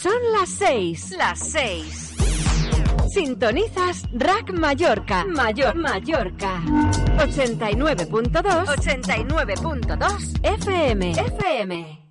[0.00, 2.14] Son las seis, las seis.
[3.08, 6.62] Sintonizas Rack Mallorca, Mayor Mallorca.
[7.18, 12.05] 89.2, 89.2 FM, FM.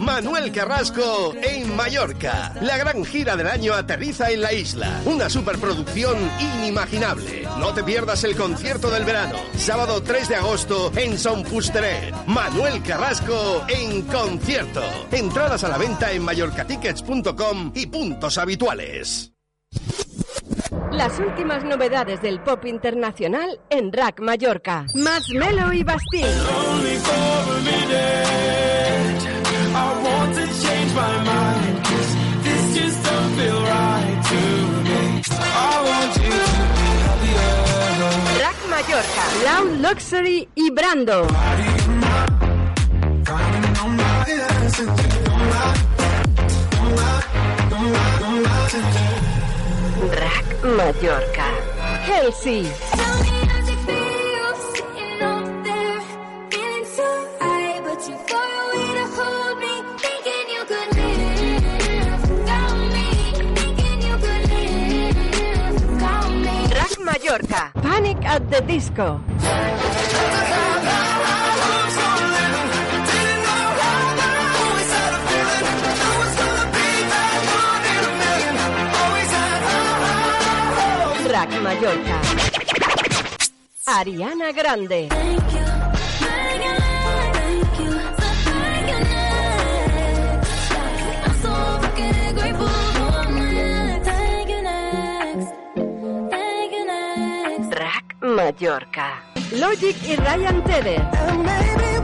[0.00, 2.54] Manuel Carrasco en Mallorca.
[2.62, 5.02] La gran gira del año aterriza en la isla.
[5.04, 7.46] Una superproducción inimaginable.
[7.58, 9.36] No te pierdas el concierto del verano.
[9.54, 12.14] Sábado 3 de agosto en Son Fusteret.
[12.26, 14.82] Manuel Carrasco en concierto.
[15.12, 19.34] Entradas a la venta en mallorcatickets.com y puntos habituales.
[20.98, 24.84] Las últimas novedades del pop internacional en Rack Mallorca.
[24.96, 26.26] Más Melo y Bastille.
[38.40, 41.28] Rack Mallorca, Loud Luxury y Brando.
[50.76, 51.48] Mallorca.
[66.70, 67.72] Rack Mallorca.
[67.82, 69.20] Panic at the Disco.
[81.56, 82.20] Mallorca.
[83.86, 85.08] Ariana Grande.
[97.70, 99.22] Rack Mallorca.
[99.52, 101.97] Logic y Ryan Tedder.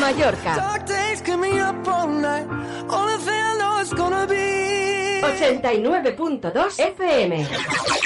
[0.00, 0.54] Mallorca.
[5.22, 8.05] 89.2 FM.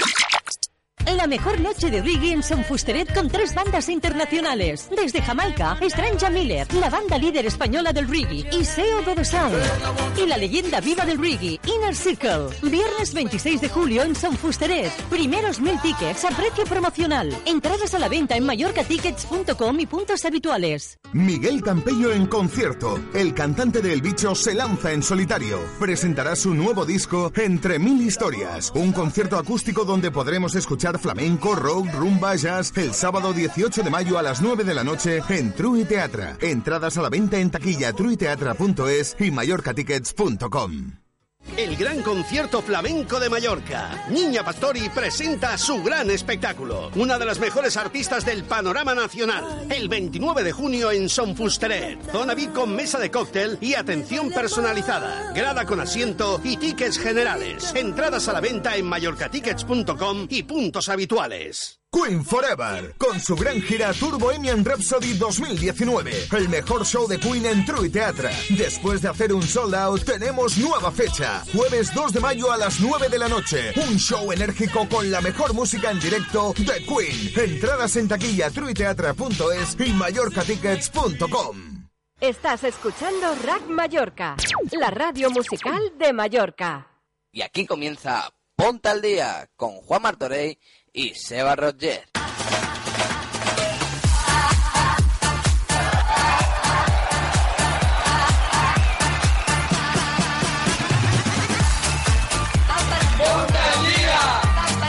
[1.16, 4.88] La mejor noche de reggae en Son Fusteret con tres bandas internacionales.
[4.90, 9.58] Desde Jamaica, Stranja Miller, la banda líder española del reggae, y Seo Sound.
[10.16, 12.48] Y la leyenda viva del reggae, Inner Circle.
[12.62, 14.90] Viernes 26 de julio en Son Fusteret.
[15.10, 17.36] Primeros mil tickets a precio promocional.
[17.44, 20.98] Entradas a la venta en mallorcatickets.com y puntos habituales.
[21.12, 22.98] Miguel Campello en concierto.
[23.12, 25.58] El cantante de El Bicho se lanza en solitario.
[25.78, 28.72] Presentará su nuevo disco Entre Mil Historias.
[28.74, 34.18] Un concierto acústico donde podremos escuchar flamenco, rock, rumba, jazz el sábado 18 de mayo
[34.18, 36.36] a las 9 de la noche en True Teatra.
[36.40, 41.09] Entradas a la venta en taquilla truiteatra.es y mallorcatickets.com.
[41.60, 44.06] El gran concierto flamenco de Mallorca.
[44.08, 46.90] Niña Pastori presenta su gran espectáculo.
[46.94, 49.66] Una de las mejores artistas del panorama nacional.
[49.70, 52.00] El 29 de junio en Son Fusteret.
[52.12, 55.32] Zona VIP con mesa de cóctel y atención personalizada.
[55.34, 57.74] Grada con asiento y tickets generales.
[57.74, 61.79] Entradas a la venta en mallorcatickets.com y puntos habituales.
[61.92, 66.28] Queen Forever, con su gran gira Tour Bohemian Rhapsody 2019.
[66.36, 68.30] El mejor show de Queen en True Teatra.
[68.50, 71.42] Después de hacer un sold out, tenemos nueva fecha.
[71.52, 73.72] Jueves 2 de mayo a las 9 de la noche.
[73.88, 77.50] Un show enérgico con la mejor música en directo de Queen.
[77.50, 81.88] Entradas en taquilla truiteatra.es y mallorcatickets.com.
[82.20, 84.36] Estás escuchando Rack Mallorca,
[84.72, 86.86] la radio musical de Mallorca.
[87.32, 90.58] Y aquí comienza Ponte al Día con Juan Martorey
[90.92, 92.04] y Seba Roger.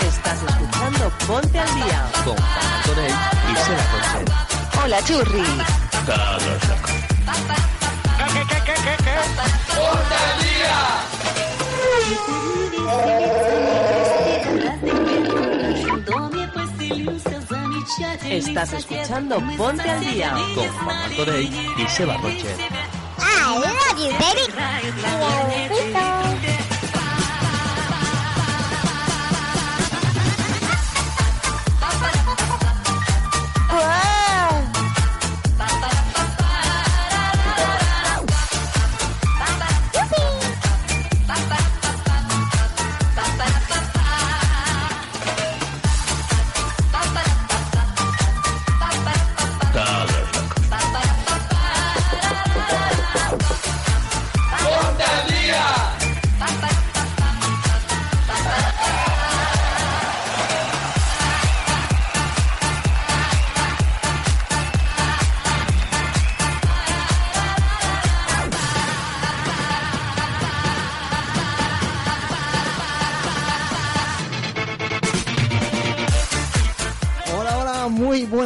[0.02, 2.12] Estás escuchando Ponte al Día.
[2.24, 2.72] Con Juan
[3.52, 4.26] y Seba Roger.
[4.84, 5.46] Hola, churri.
[18.00, 22.56] Estás escuchando Ponte al Día Con Juan Martorey y Seba Roger.
[23.98, 24.42] you, baby.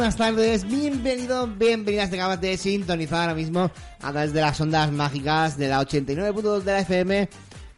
[0.06, 4.92] Buenas tardes, bienvenidos, bienvenidas, te acabas de sintonizar ahora mismo a través de las ondas
[4.92, 7.28] mágicas de la 89.2 de la FM.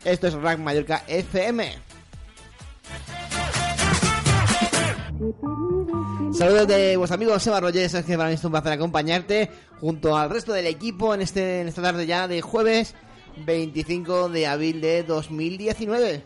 [0.04, 1.72] Esto es Rack Mallorca FM.
[6.34, 9.48] Saludos de vuestro amigo Seba Rogers, es que para mí es un placer acompañarte
[9.80, 12.94] junto al resto del equipo en, este, en esta tarde ya de jueves
[13.46, 16.25] 25 de abril de 2019.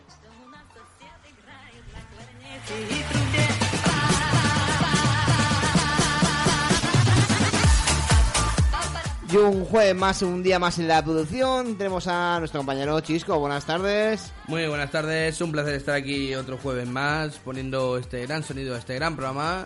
[9.33, 11.75] Y un jueves más, un día más en la producción.
[11.75, 13.39] Tenemos a nuestro compañero Chisco.
[13.39, 14.31] Buenas tardes.
[14.45, 15.41] Muy buenas tardes.
[15.41, 19.65] Un placer estar aquí otro jueves más poniendo este gran sonido a este gran programa.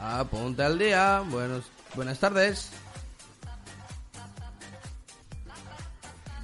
[0.00, 1.22] A Ponte al Día.
[1.30, 2.72] Buenos, buenas tardes.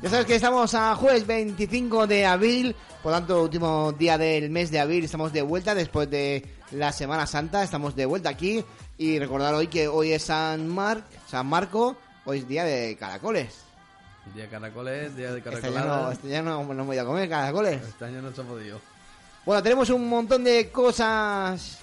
[0.00, 4.70] Ya sabes que estamos a jueves 25 de abril, por tanto, último día del mes
[4.70, 5.05] de abril.
[5.05, 7.65] Estamos de vuelta después de la Semana Santa.
[7.65, 8.65] Estamos de vuelta aquí.
[8.99, 13.64] Y recordar hoy que hoy es San, Mar San Marco Hoy es día de caracoles.
[14.34, 16.19] Día de caracoles, día de Este caracoles.
[16.19, 17.82] Este año no, no, voy a comer caracoles.
[17.82, 18.80] Este año no se ha podido.
[19.44, 21.78] Bueno, tenemos un montón de cosas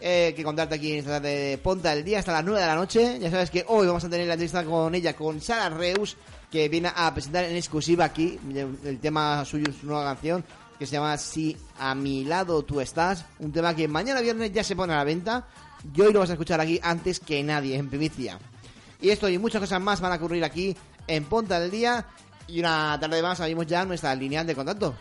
[0.00, 2.66] eh, que contarte aquí en esta tarde de Ponta del Día hasta las 9 de
[2.66, 3.18] la noche.
[3.20, 6.16] Ya sabes que hoy vamos a tener la entrevista con ella, con Sara Reus,
[6.50, 8.40] que viene a presentar en exclusiva aquí
[8.84, 10.44] el tema suyo, su nueva canción,
[10.80, 13.24] que se llama Si a mi lado tú estás.
[13.38, 15.46] Un tema que mañana viernes ya se pone a la venta.
[15.94, 18.38] Y hoy lo vas a escuchar aquí antes que nadie, en primicia.
[19.00, 20.76] Y esto y muchas cosas más van a ocurrir aquí
[21.06, 22.06] en Ponta del Día.
[22.46, 24.94] Y una tarde más abrimos ya nuestra línea de contacto.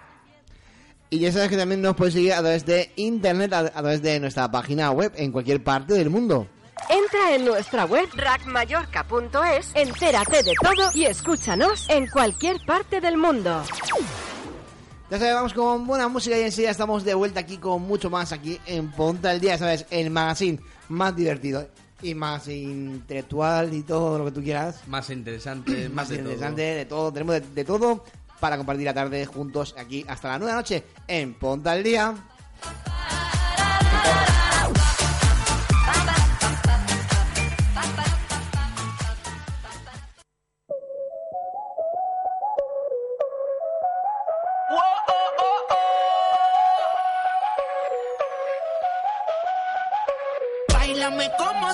[1.11, 4.03] Y ya sabes que también nos puedes seguir a través de internet, a, a través
[4.03, 6.49] de nuestra página web en cualquier parte del mundo.
[6.89, 13.63] Entra en nuestra web rackmallorca.es, entérate de todo y escúchanos en cualquier parte del mundo.
[15.11, 18.33] Ya sabes, vamos con buena música y enseguida estamos de vuelta aquí con mucho más
[18.33, 19.87] aquí en Ponta del Día, ¿sabes?
[19.91, 21.69] El magazine más divertido
[22.03, 24.83] y más intelectual y todo lo que tú quieras.
[24.87, 26.77] Más interesante, más, más de interesante, todo.
[26.77, 27.13] de todo.
[27.13, 28.05] Tenemos de, de, todo
[28.39, 32.15] para compartir la tarde juntos aquí hasta la nueva noche en Ponta del Día.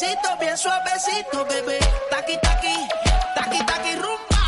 [0.00, 1.78] Besito bien suavecito, bebé.
[2.10, 2.74] Taqui taqui,
[3.34, 4.38] taqui taqui rumba.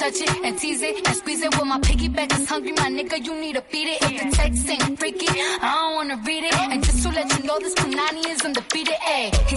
[0.00, 1.54] Touch it and tease it and squeeze it.
[1.58, 4.00] When my piggyback is hungry, my nigga, you need to beat it.
[4.00, 6.54] If the text ain't freaky, I don't wanna read it.
[6.54, 8.94] And just to let you know, this Punani is undefeated.
[8.94, 9.56] Ayy, he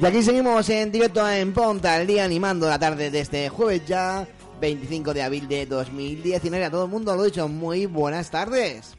[0.00, 3.86] Y aquí seguimos en directo en Ponta el día animando la tarde de este jueves
[3.86, 4.26] ya,
[4.58, 6.64] 25 de abril de 2019.
[6.64, 8.96] A todo el mundo lo he dicho, muy buenas tardes.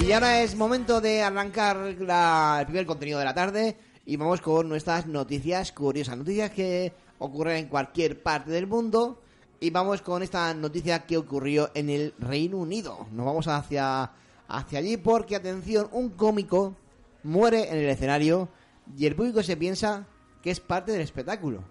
[0.00, 3.76] Y ahora es momento de arrancar el primer contenido de la tarde
[4.06, 9.20] y vamos con nuestras noticias curiosas, noticias que ocurren en cualquier parte del mundo
[9.58, 13.08] y vamos con esta noticia que ocurrió en el Reino Unido.
[13.10, 14.12] Nos vamos hacia,
[14.46, 16.76] hacia allí porque, atención, un cómico
[17.24, 18.48] muere en el escenario
[18.96, 20.06] y el público se piensa
[20.42, 21.64] que es parte del espectáculo.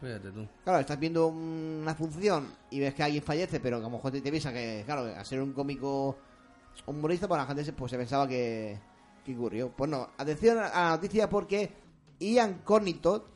[0.00, 0.46] Fíjate tú.
[0.62, 4.12] Claro, estás viendo una función y ves que alguien fallece, pero que a lo mejor
[4.12, 6.16] te, te piensa que, claro, al ser un cómico
[6.86, 8.78] humorista, pues la gente se, pues, se pensaba que,
[9.24, 9.70] que ocurrió.
[9.70, 11.72] Pues no, atención a la noticia porque
[12.20, 13.26] Ian Cornitot,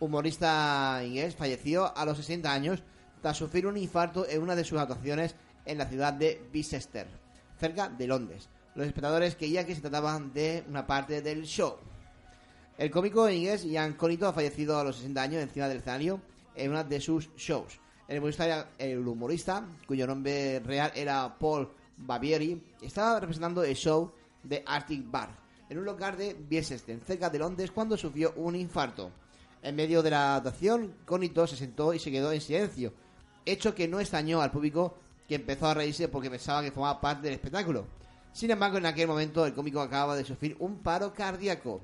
[0.00, 2.82] humorista inglés, falleció a los 60 años
[3.22, 5.34] tras sufrir un infarto en una de sus actuaciones
[5.64, 7.06] en la ciudad de Bicester,
[7.58, 8.50] cerca de Londres.
[8.74, 11.76] Los espectadores creían que se trataba de una parte del show.
[12.78, 16.20] El cómico inglés Ian Cornito ha fallecido a los 60 años encima del escenario
[16.54, 17.78] en una de sus shows.
[18.08, 24.12] El humorista, cuyo nombre real era Paul Bavieri, estaba representando el show
[24.42, 29.10] de Arctic Bar en un local de Bicester, cerca de Londres, cuando sufrió un infarto.
[29.62, 32.92] En medio de la actuación, Cornito se sentó y se quedó en silencio,
[33.46, 37.22] hecho que no extrañó al público que empezó a reírse porque pensaba que formaba parte
[37.22, 37.86] del espectáculo.
[38.32, 41.80] Sin embargo, en aquel momento el cómico acababa de sufrir un paro cardíaco.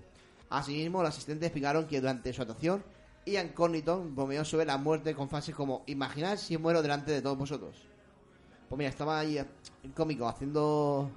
[0.50, 2.82] Asimismo, los asistentes explicaron que durante su actuación,
[3.26, 7.36] Ian Corniton bromeó sobre la muerte con frases como Imaginad si muero delante de todos
[7.36, 7.76] vosotros.
[8.68, 11.10] Pues mira, estaba ahí el cómico haciendo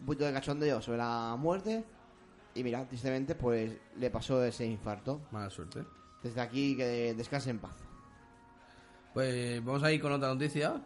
[0.00, 1.84] un poquito de cachondeo sobre la muerte
[2.54, 5.20] y mira, tristemente pues le pasó ese infarto.
[5.30, 5.84] Mala suerte.
[6.22, 7.74] Desde aquí que descanse en paz.
[9.12, 10.80] Pues vamos a ir con otra noticia.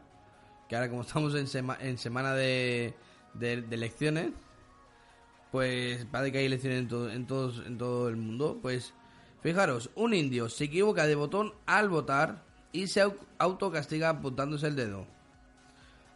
[0.69, 2.95] Que ahora como estamos en, sema- en semana de,
[3.35, 4.33] de- de elecciones,
[5.51, 8.59] pues parece que hay elecciones en, todo- en, todos, en todo el mundo.
[8.61, 8.93] Pues
[9.43, 12.43] fijaros, un indio se equivoca de botón al votar
[12.73, 15.07] y se au- autocastiga apuntándose el dedo.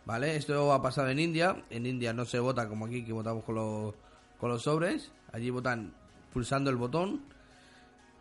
[0.04, 0.37] ¿Vale?
[0.37, 1.64] Esto ha pasado en India.
[1.71, 3.95] En India no se vota como aquí, que votamos con los,
[4.38, 5.12] con los sobres.
[5.33, 5.95] Allí votan
[6.33, 7.23] pulsando el botón.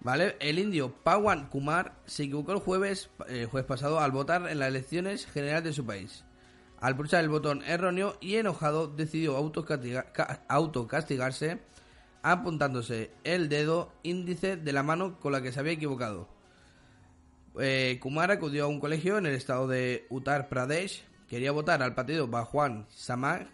[0.03, 0.35] ¿Vale?
[0.39, 4.69] El indio Pawan Kumar se equivocó el jueves, eh, jueves pasado al votar en las
[4.69, 6.23] elecciones generales de su país.
[6.81, 11.59] Al pulsar el botón erróneo y enojado decidió autocastiga- ca- autocastigarse
[12.23, 16.27] apuntándose el dedo índice de la mano con la que se había equivocado.
[17.59, 21.03] Eh, Kumar acudió a un colegio en el estado de Uttar Pradesh.
[21.27, 23.47] Quería votar al partido Bhagwan Samaj,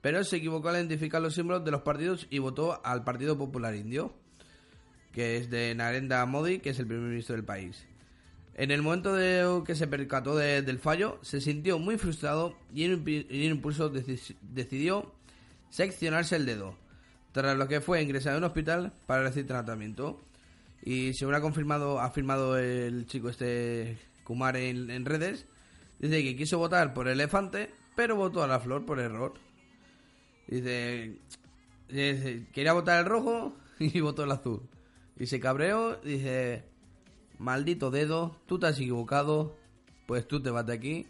[0.00, 3.74] pero se equivocó al identificar los símbolos de los partidos y votó al Partido Popular
[3.74, 4.12] Indio,
[5.12, 7.84] que es de Narendra Modi, que es el primer ministro del país.
[8.54, 12.84] En el momento de que se percató de- del fallo, se sintió muy frustrado y
[12.84, 15.12] en un, impulso deci- decidió
[15.70, 16.76] seccionarse el dedo,
[17.32, 20.20] tras lo que fue ingresado en un hospital para recibir tratamiento.
[20.82, 25.46] Y según ha confirmado, ha afirmado el chico este Kumar en, en redes,
[25.98, 29.34] dice que quiso votar por el elefante, pero votó a la flor por error.
[30.48, 31.16] Dice,
[31.88, 34.62] dice, quería votar el rojo y votó el azul.
[35.18, 36.64] Y se cabreó, dice,
[37.40, 39.56] maldito dedo, tú te has equivocado,
[40.06, 41.06] pues tú te vas de aquí,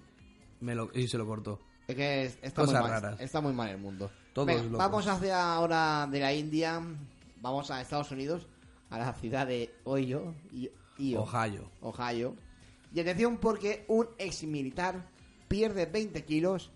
[0.61, 1.61] me lo, y se lo cortó.
[1.89, 3.21] Es que está, Cosas muy mal, raras.
[3.21, 4.11] está muy mal el mundo.
[4.33, 6.81] Todos Venga, vamos hacia ahora de la India,
[7.43, 8.47] vamos a Estados Unidos,
[8.91, 10.35] a la ciudad de Ohio.
[10.53, 11.71] y- Io- Ohio.
[11.81, 12.37] Ohio.
[12.93, 15.07] Y atención porque un ex militar
[15.49, 16.71] pierde 20 kilos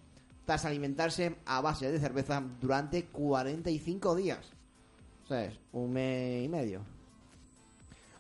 [0.46, 4.40] tras alimentarse a base de cerveza durante 45 días.
[5.24, 6.80] O sea, es un mes y medio.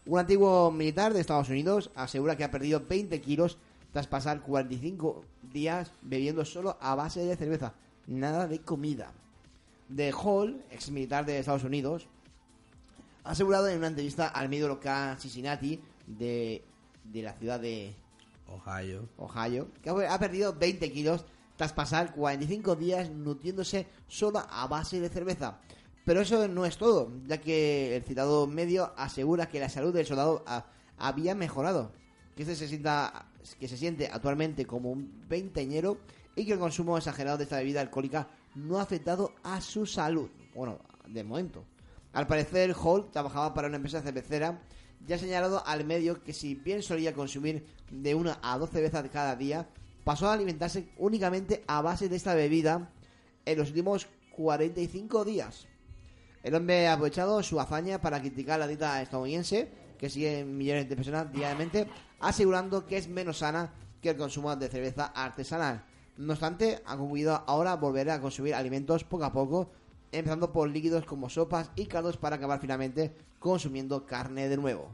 [0.06, 3.56] Un antiguo militar de Estados Unidos asegura que ha perdido 20 kilos
[3.92, 7.74] tras pasar 45 días bebiendo solo a base de cerveza,
[8.06, 9.12] nada de comida.
[9.88, 12.08] De Hall, ex militar de Estados Unidos,
[13.22, 16.62] ha asegurado en una entrevista al medio local Cincinnati de,
[17.04, 17.94] de la ciudad de
[18.48, 19.08] Ohio.
[19.16, 21.24] Ohio, que ha ha perdido 20 kilos
[21.56, 25.60] tras pasar 45 días nutriéndose solo a base de cerveza.
[26.04, 30.04] Pero eso no es todo, ya que el citado medio asegura que la salud del
[30.06, 30.66] soldado ha-
[30.98, 31.92] había mejorado,
[32.36, 33.30] que este se sienta
[33.60, 35.98] que se siente actualmente como un veinteñero
[36.34, 40.30] y que el consumo exagerado de esta bebida alcohólica no ha afectado a su salud.
[40.54, 41.62] Bueno, de momento.
[42.14, 44.62] Al parecer, Hall trabajaba para una empresa cervecera
[45.06, 49.10] y ha señalado al medio que si bien solía consumir de una a 12 veces
[49.12, 49.68] cada día,
[50.04, 52.90] pasó a alimentarse únicamente a base de esta bebida
[53.44, 54.06] en los últimos
[54.36, 55.66] 45 días.
[56.44, 60.94] El hombre ha aprovechado su hazaña para criticar la dieta estadounidense, que sigue millones de
[60.94, 61.88] personas diariamente,
[62.20, 65.86] asegurando que es menos sana que el consumo de cerveza artesanal.
[66.18, 69.70] No obstante, ha concluido ahora volver a consumir alimentos poco a poco,
[70.12, 74.90] empezando por líquidos como sopas y caldos para acabar finalmente consumiendo carne de nuevo.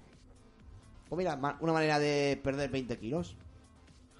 [1.09, 3.35] Pues mira, una manera de perder 20 kilos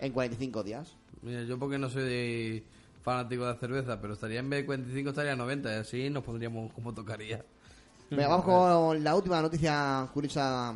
[0.01, 0.97] en 45 días.
[1.23, 2.65] Mira, yo porque no soy de
[3.03, 6.25] fanático de la cerveza, pero estaría en vez de 45 estaría 90 y así nos
[6.25, 7.45] pondríamos como tocaría.
[8.11, 10.75] Venga, vamos con la última noticia curiosa.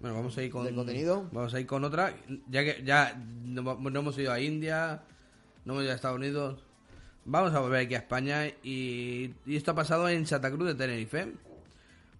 [0.00, 1.28] Bueno, vamos a ir con del contenido.
[1.30, 2.14] Vamos a ir con otra,
[2.48, 5.02] ya que ya no, no hemos ido a India,
[5.64, 6.64] no hemos ido a Estados Unidos.
[7.26, 10.74] Vamos a volver aquí a España y, y esto ha pasado en Santa Cruz de
[10.74, 11.32] Tenerife.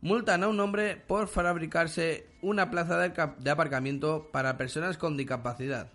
[0.00, 5.88] Multan a un hombre por fabricarse una plaza de, de aparcamiento para personas con discapacidad.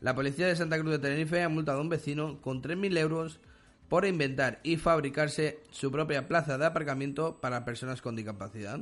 [0.00, 3.40] La policía de Santa Cruz de Tenerife ha multado a un vecino con 3.000 euros
[3.88, 8.80] por inventar y fabricarse su propia plaza de aparcamiento para personas con discapacidad.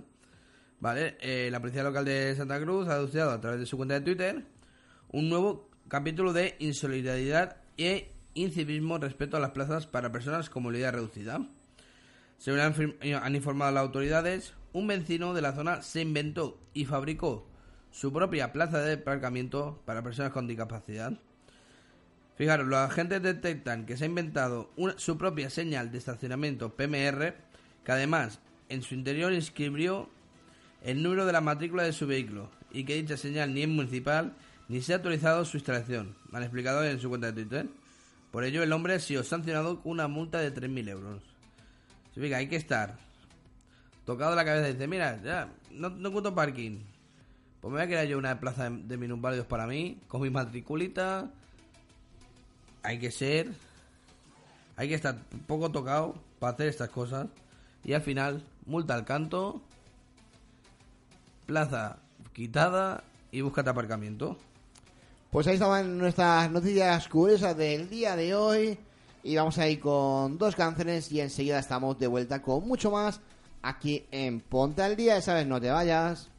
[0.81, 3.95] Vale, eh, la policía local de Santa Cruz ha anunciado a través de su cuenta
[3.95, 4.45] de Twitter
[5.13, 10.95] un nuevo capítulo de insolidaridad e incivismo respecto a las plazas para personas con movilidad
[10.95, 11.47] reducida.
[12.39, 17.47] Según han, informado las autoridades, un vecino de la zona se inventó y fabricó
[17.93, 21.13] su propia plaza de aparcamiento para personas con discapacidad.
[22.37, 27.35] Fijaros, los agentes detectan que se ha inventado una- su propia señal de estacionamiento PMR,
[27.85, 30.09] que además en su interior inscribió
[30.83, 34.35] el número de la matrícula de su vehículo y que dicha señal ni es municipal
[34.69, 37.67] ni se ha autorizado su instalación, han explicado en su cuenta de Twitter.
[38.31, 41.21] Por ello, el hombre ha sido sancionado con una multa de 3.000 euros.
[42.15, 42.97] Significa, hay que estar
[44.07, 46.79] tocado la cabeza y dice, mira, ya, no, no encuentro parking.
[47.63, 51.31] Pues me voy a crear yo una plaza de, de para mí, con mi matriculita.
[52.83, 53.53] Hay que ser...
[54.75, 57.29] Hay que estar poco tocado para hacer estas cosas.
[57.85, 59.63] Y al final, multa al canto,
[61.47, 61.99] plaza
[62.33, 64.37] quitada y búscate aparcamiento.
[65.31, 68.77] Pues ahí estaban nuestras noticias curiosas del día de hoy.
[69.23, 73.21] Y vamos a ir con dos canciones y enseguida estamos de vuelta con mucho más
[73.63, 75.21] aquí en Ponte al Día.
[75.21, 76.32] Sabes, no te vayas.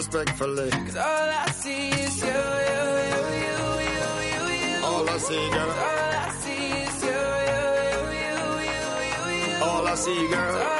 [0.00, 0.70] Respectfully.
[0.70, 3.56] Cause all I see is you, you, you, you,
[3.90, 4.86] you, you, you.
[4.86, 5.70] All I see, girl.
[5.70, 7.64] All I see is you, you,
[8.24, 8.36] you,
[8.70, 8.82] you,
[9.12, 9.62] you, you.
[9.62, 10.56] All I see, girl.
[10.56, 10.79] All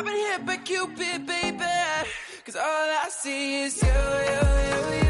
[0.00, 1.58] I've been hit by Cupid, baby.
[2.46, 5.09] Cause all I see is you, you, you, you,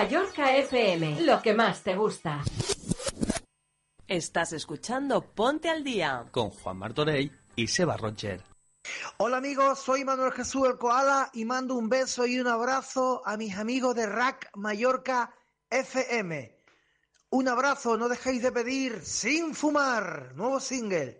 [0.00, 2.42] Mallorca FM, lo que más te gusta.
[4.08, 8.42] Estás escuchando Ponte al Día con Juan Martorey y Seba Roger.
[9.18, 13.36] Hola amigos, soy Manuel Jesús el Koala y mando un beso y un abrazo a
[13.36, 15.34] mis amigos de Rack Mallorca
[15.68, 16.58] FM.
[17.28, 21.19] Un abrazo, no dejéis de pedir Sin Fumar, nuevo single.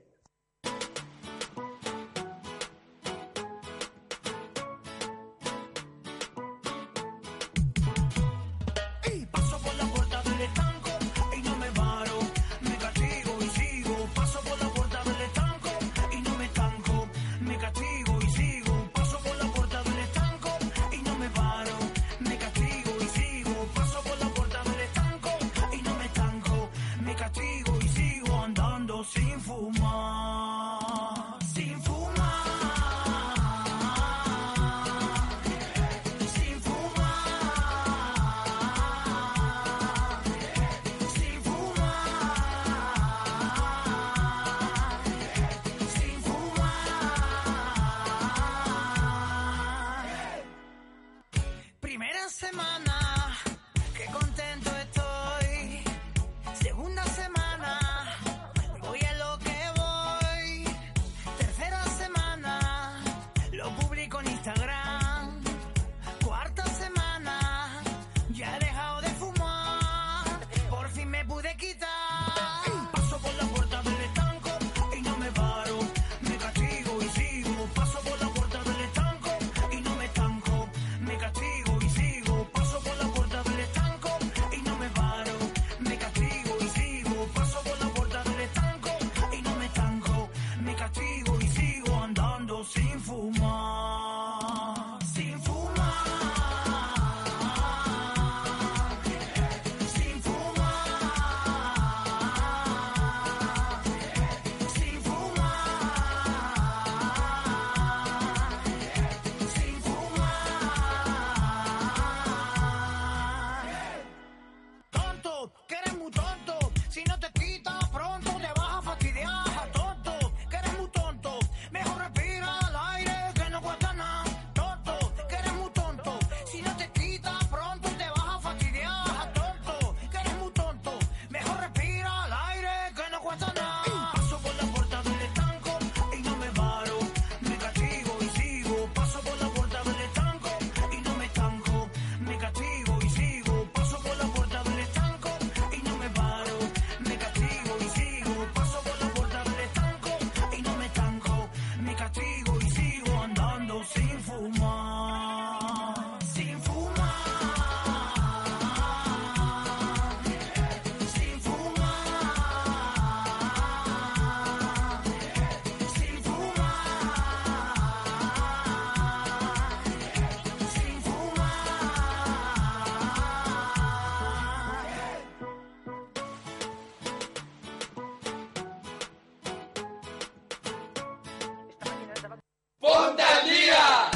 [183.11, 184.11] Ponte al día.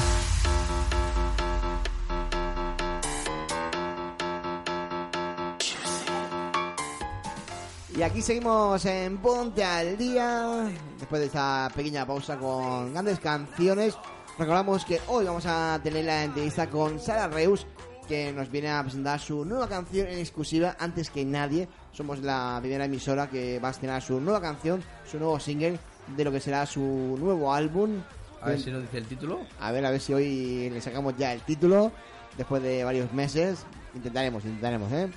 [7.97, 13.97] Y aquí seguimos en Ponte al Día, después de esta pequeña pausa con grandes canciones.
[14.39, 17.67] Recordamos que hoy vamos a tener la entrevista con Sara Reus,
[18.07, 21.67] que nos viene a presentar su nueva canción en exclusiva antes que nadie.
[21.91, 25.77] Somos la primera emisora que va a estrenar su nueva canción, su nuevo single
[26.15, 28.01] de lo que será su nuevo álbum
[28.45, 29.39] a ver si nos dice el título.
[29.59, 31.91] A ver, a ver si hoy le sacamos ya el título
[32.37, 33.65] después de varios meses.
[33.95, 35.09] Intentaremos, intentaremos, ¿eh?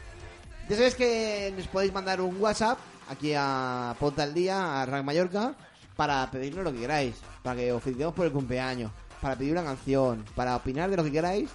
[0.69, 5.05] Ya sabéis que nos podéis mandar un WhatsApp aquí a Ponta al Día, a Rank
[5.05, 5.55] Mallorca,
[5.95, 9.65] para pedirnos lo que queráis, para que os felicitemos por el cumpleaños, para pedir una
[9.65, 11.51] canción, para opinar de lo que queráis.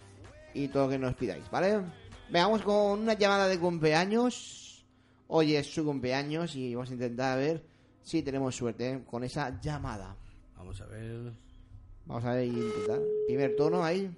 [0.54, 1.82] y todo lo que nos pidáis, ¿vale?
[2.30, 4.86] Veamos con una llamada de cumpleaños.
[5.28, 7.64] Hoy es su cumpleaños y vamos a intentar ver
[8.02, 10.16] si tenemos suerte con esa llamada.
[10.58, 11.32] Vamos a ver.
[12.06, 13.00] Vamos a ver y intentar.
[13.28, 14.12] Primer tono ahí.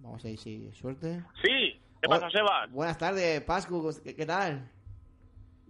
[0.00, 1.22] Vamos a ver si suerte.
[1.42, 2.70] Sí, ¿qué pasa, Sebas?
[2.72, 3.94] Buenas tardes, Pascu.
[4.02, 4.70] ¿Qué, qué tal?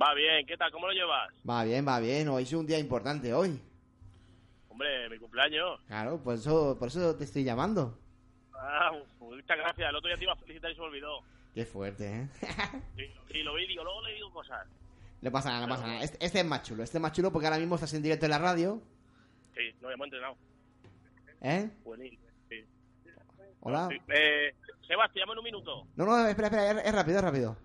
[0.01, 0.71] Va bien, ¿qué tal?
[0.73, 1.29] ¿Cómo lo llevas?
[1.49, 2.29] Va bien, va bien.
[2.29, 3.61] Hoy es un día importante hoy.
[4.69, 5.79] Hombre, mi cumpleaños.
[5.87, 7.99] Claro, por eso, por eso te estoy llamando.
[8.55, 9.91] Ah, muchas gracias.
[9.91, 11.21] El otro día te iba a felicitar y se me olvidó.
[11.55, 12.29] Qué fuerte, ¿eh?
[13.31, 14.67] Y, y lo vi y digo, luego le digo cosas.
[15.21, 16.03] No pasa nada, no pasa nada.
[16.03, 16.83] Este, este es más chulo.
[16.83, 18.81] Este es más chulo porque ahora mismo estás en directo en la radio.
[19.55, 20.37] Sí, no hemos entrenado.
[21.43, 21.69] ¿Eh?
[21.85, 22.23] Buenísimo.
[22.49, 22.65] Sí.
[23.61, 23.89] Hola.
[23.91, 23.97] Sí.
[24.09, 24.55] Eh,
[24.87, 25.87] Sebas, te llamo en un minuto.
[25.97, 26.71] No, no, espera, espera.
[26.71, 27.57] Es, es rápido, es rápido.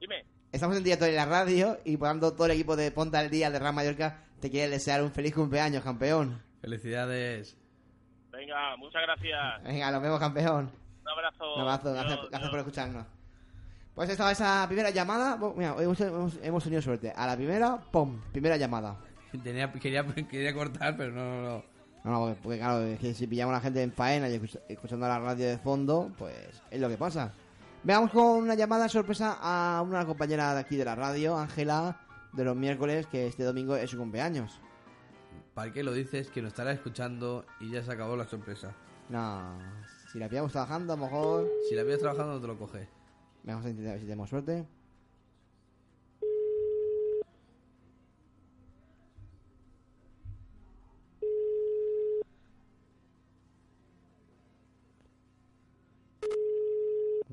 [0.00, 0.24] Dime.
[0.52, 3.30] Estamos en directo en la radio y por tanto todo el equipo de Ponta al
[3.30, 6.42] Día de Real Mallorca te quiere desear un feliz cumpleaños, campeón.
[6.60, 7.56] Felicidades.
[8.30, 9.62] Venga, muchas gracias.
[9.64, 10.70] Venga, nos vemos, campeón.
[11.02, 11.54] Un abrazo.
[11.54, 13.06] Un abrazo, gracias, Adiós, gracias por escucharnos.
[13.94, 15.38] Pues estaba esa primera llamada.
[15.56, 17.12] Mira, hoy hemos, hemos- hemos tenido suerte.
[17.14, 18.20] A la primera, ¡pum!
[18.32, 18.96] Primera llamada.
[19.42, 21.64] Tenía, quería, quería cortar, pero no, no, no.
[22.04, 24.38] No, no, porque, porque claro, es que si pillamos a la gente en faena y
[24.38, 26.34] escuch- escuchando la radio de fondo, pues
[26.70, 27.32] es lo que pasa.
[27.84, 32.00] Veamos con una llamada sorpresa a una compañera de aquí de la radio, Ángela,
[32.32, 34.60] de los miércoles, que este domingo es su cumpleaños.
[35.52, 36.30] ¿Para qué lo dices?
[36.30, 38.72] Que nos estará escuchando y ya se acabó la sorpresa.
[39.08, 39.58] No,
[40.12, 41.50] si la pillamos trabajando, a lo mejor.
[41.68, 42.88] Si la pillas trabajando, no te lo coge.
[43.42, 44.64] Vamos a intentar ver si tenemos suerte.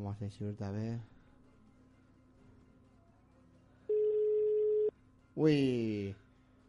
[0.09, 0.99] Vamos a suerte, a ver.
[5.35, 6.15] Uy.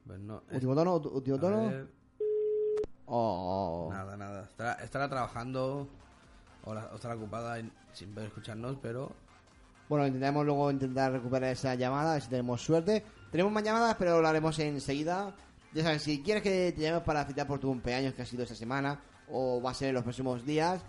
[0.06, 0.42] Pues no.
[0.52, 1.66] Último tono, último tono.
[1.70, 1.88] ver.
[3.06, 3.88] Oh.
[3.90, 4.42] Nada, nada.
[4.44, 5.88] Estará, estará trabajando
[6.64, 9.10] o, la- o estará ocupada en- sin poder escucharnos, pero
[9.88, 13.02] Bueno, intentaremos luego intentar recuperar esa llamada, a ver si tenemos suerte.
[13.32, 15.34] Tenemos más llamadas, pero lo haremos enseguida.
[15.72, 18.42] Ya sabes, si quieres que te llamemos para citar por tu cumpleaños, que ha sido
[18.42, 19.00] esta semana,
[19.30, 20.82] o va a ser en los próximos días,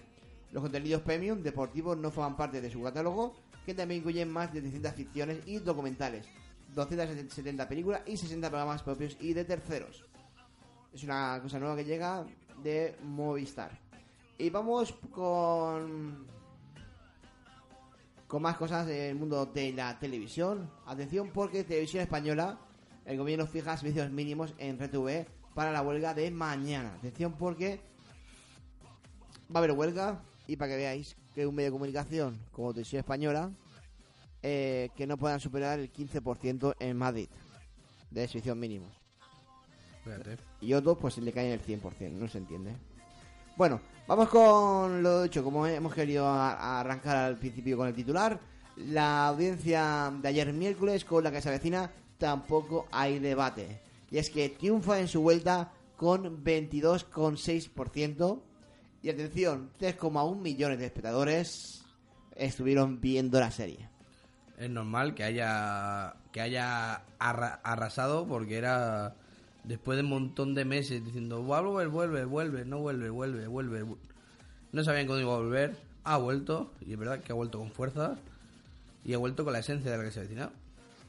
[0.51, 4.61] Los contenidos premium deportivos no forman parte de su catálogo, que también incluyen más de
[4.61, 6.25] 300 ficciones y documentales,
[6.73, 10.05] 270 películas y 60 programas propios y de terceros.
[10.93, 12.25] Es una cosa nueva que llega
[12.63, 13.77] de Movistar.
[14.37, 16.27] Y vamos con
[18.27, 20.69] con más cosas del mundo de la televisión.
[20.85, 22.59] Atención porque Televisión Española,
[23.05, 26.93] el gobierno fija servicios mínimos en RTV para la huelga de mañana.
[26.99, 27.79] Atención porque
[29.49, 32.99] va a haber huelga y para que veáis que un medio de comunicación como Televisión
[32.99, 33.49] Española
[34.43, 37.27] eh, que no puedan superar el 15% en Madrid
[38.11, 38.91] de servicios mínimos.
[40.61, 42.75] Y otros pues le caen el 100%, no se entiende.
[43.55, 48.39] Bueno, vamos con lo dicho, como hemos querido arrancar al principio con el titular.
[48.75, 51.89] La audiencia de ayer miércoles con la que se avecina
[52.19, 53.86] tampoco hay debate.
[54.11, 58.41] Y es que triunfa en su vuelta con 22,6%.
[59.03, 61.83] Y atención, 3,1 millones de espectadores
[62.35, 63.89] estuvieron viendo la serie.
[64.57, 69.15] Es normal que haya que haya arra- arrasado porque era
[69.63, 73.83] después de un montón de meses diciendo vuelve, vuelve, vuelve, no vuelve, vuelve, vuelve.
[73.83, 73.97] vu-".
[74.71, 75.77] No sabían cuándo iba a volver.
[76.03, 78.15] Ha vuelto y es verdad que ha vuelto con fuerza
[79.05, 80.49] y ha vuelto con la esencia de la que se avecina.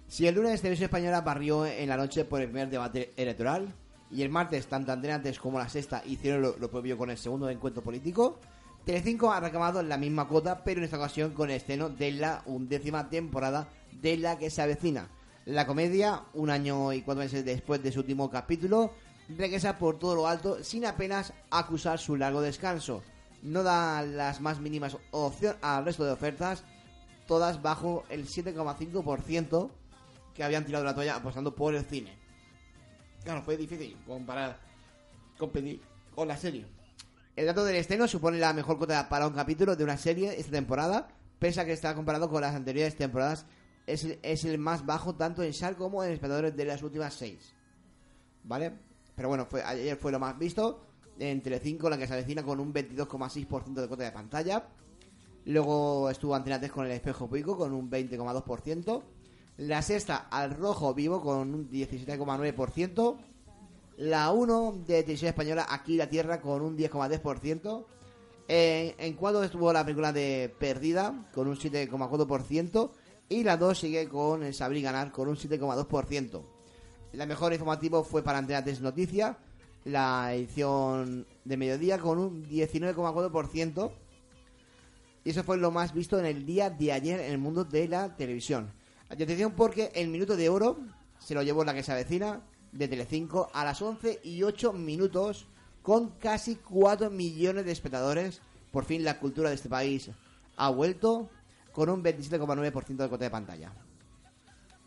[0.09, 3.75] Si el lunes Televisión Española barrió en la noche por el primer debate electoral
[4.11, 7.51] y el martes tanto Antena como la sexta hicieron lo, lo propio con el segundo
[7.51, 8.39] encuentro político,
[8.87, 12.43] Telecinco ha reclamado la misma cuota, pero en esta ocasión con el estreno de la
[12.47, 13.69] undécima temporada
[14.01, 15.11] de la que se avecina.
[15.45, 18.95] La comedia, un año y cuatro meses después de su último capítulo,
[19.29, 23.03] regresa por todo lo alto sin apenas acusar su largo descanso.
[23.43, 26.65] No da las más mínimas opción al resto de ofertas,
[27.27, 29.71] todas bajo el 7,5%
[30.39, 32.17] que habían tirado la toalla apostando por el cine.
[33.25, 34.57] Claro, fue difícil comparar,
[35.37, 35.83] competir
[36.15, 36.65] con la serie.
[37.35, 40.53] El dato del estreno supone la mejor cuota para un capítulo de una serie esta
[40.53, 41.09] temporada,
[41.41, 43.47] pese a que está comparado con las anteriores temporadas,
[43.85, 47.53] es, es el más bajo tanto en SAR como en espectadores de las últimas seis.
[48.45, 48.79] ¿Vale?
[49.17, 50.85] Pero bueno, fue, ayer fue lo más visto.
[51.19, 54.69] En Telecinco, la que se avecina con un 22,6% de cuota de pantalla.
[55.47, 59.03] Luego estuvo Antena 3 con el espejo pico con un 20,2%.
[59.59, 63.17] La sexta al rojo vivo con un 17,9%.
[63.97, 67.85] La 1 de Televisión Española aquí la Tierra con un 10,3%.
[68.47, 72.91] Eh, en cuanto estuvo la película de Perdida con un 7,4%.
[73.31, 76.41] Y la 2 sigue con el Saber y Ganar con un 7,2%.
[77.15, 79.39] La mejor informativo fue para Antena 3 Noticia.
[79.85, 83.91] La edición de mediodía con un 19,4%.
[85.25, 87.89] Y eso fue lo más visto en el día de ayer en el mundo de
[87.89, 88.78] la televisión.
[89.09, 90.79] Atención porque el minuto de oro
[91.19, 92.43] se lo llevó la que se avecina
[92.73, 95.47] de Telecinco a las 11 y 8 minutos
[95.83, 98.41] con casi 4 millones de espectadores.
[98.71, 100.11] Por fin la cultura de este país
[100.57, 101.31] ha vuelto
[101.73, 103.73] con un 27,9% de cuota de pantalla.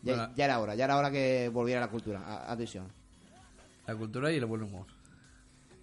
[0.02, 2.86] Ya, era hora, ya era hora que volviera la cultura a, a televisión.
[3.86, 4.86] La cultura y el buen humor.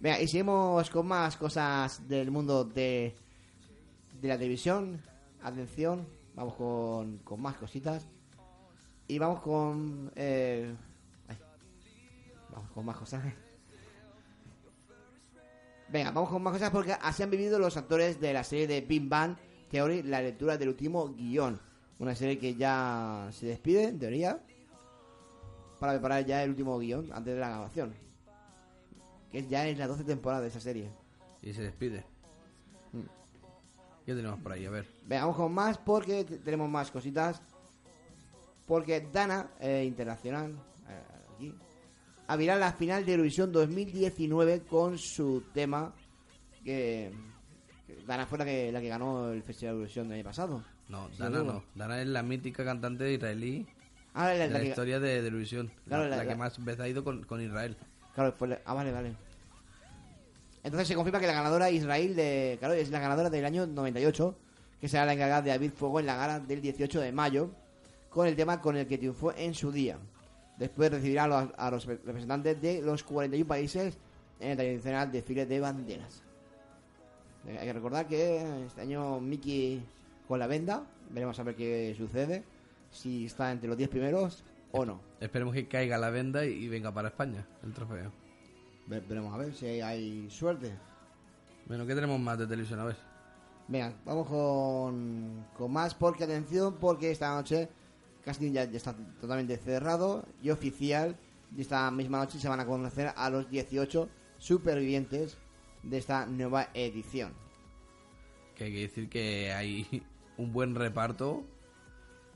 [0.00, 3.14] Venga, y seguimos con más cosas del mundo de,
[4.20, 5.00] de la televisión.
[5.42, 8.06] Atención, vamos con, con más cositas.
[9.10, 10.12] Y vamos con...
[10.14, 10.72] eh,
[11.26, 11.36] ay,
[12.48, 13.24] vamos con más cosas.
[15.88, 18.82] Venga, vamos con más cosas porque así han vivido los actores de la serie de
[18.82, 19.36] Big Bang
[19.68, 21.58] Theory, la lectura del último guion.
[21.98, 24.40] Una serie que ya se despide, en teoría,
[25.80, 27.92] para preparar ya el último guion antes de la grabación.
[29.32, 30.88] Que ya es la 12 temporada de esa serie.
[31.42, 32.04] Y se despide.
[32.92, 33.00] Mm.
[34.06, 34.66] ¿Qué tenemos por ahí?
[34.66, 34.86] A ver.
[35.04, 37.42] Venga, vamos con más porque tenemos más cositas.
[38.70, 40.52] Porque Dana, eh, internacional,
[40.88, 41.02] eh,
[41.34, 41.52] aquí,
[42.28, 45.92] abrirá la final de Eurovisión 2019 con su tema
[46.62, 47.10] que,
[47.84, 50.62] que Dana fue la que, la que ganó el Festival de Eurovisión del año pasado.
[50.88, 51.64] No, Dana no.
[51.74, 53.66] Dana es la mítica cantante israelí
[54.14, 55.72] Ah, la- de la historia de, de Eurovisión.
[55.88, 57.76] Claro, la, que más veces ha ido con, con Israel.
[58.14, 59.16] Claro, la- ah, vale, vale.
[60.62, 64.36] Entonces se confirma que la ganadora Israel de, claro, es la ganadora del año 98,
[64.80, 67.50] que será la encargada de abrir fuego en la gala del 18 de mayo,
[68.10, 69.98] con el tema con el que triunfó en su día.
[70.58, 73.96] Después recibirá a los, a los representantes de los 41 países
[74.40, 76.22] en el tradicional desfile de banderas.
[77.46, 79.82] Eh, Hay que recordar que este año Mickey
[80.28, 82.44] con la venda, veremos a ver qué sucede,
[82.90, 85.00] si está entre los 10 primeros o no.
[85.20, 88.12] Esperemos que caiga la venda y, venga para España el trofeo.
[88.86, 90.72] Ve- Veremos a ver si hay, hay suerte.
[91.66, 92.80] Bueno, ¿qué tenemos más de televisión?
[92.80, 92.96] A ver.
[93.68, 97.68] Venga, vamos con, con más, porque atención, porque esta noche
[98.24, 101.16] casting ya, ya está totalmente cerrado y oficial
[101.56, 104.08] Y esta misma noche se van a conocer a los 18
[104.38, 105.36] supervivientes
[105.82, 107.32] de esta nueva edición.
[108.54, 110.02] Que hay que decir que hay
[110.36, 111.44] un buen reparto.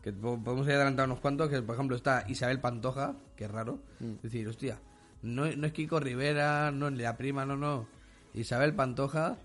[0.03, 1.49] Que po- podemos adelantar unos cuantos.
[1.49, 3.79] Que por ejemplo está Isabel Pantoja, que es raro.
[4.01, 4.15] Mm.
[4.17, 4.81] Es decir, hostia,
[5.23, 7.87] no, no es Kiko Rivera, no es la prima, no, no.
[8.35, 9.37] Isabel Pantoja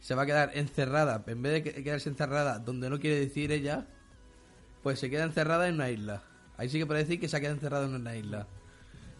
[0.00, 1.22] se va a quedar encerrada.
[1.26, 3.86] En vez de que- quedarse encerrada donde no quiere decir ella,
[4.82, 6.22] pues se queda encerrada en una isla.
[6.56, 8.46] Ahí sí que puede decir que se ha quedado encerrada en una isla.